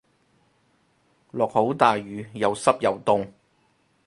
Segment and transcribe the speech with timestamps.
[1.29, 3.31] 落好大雨又濕又凍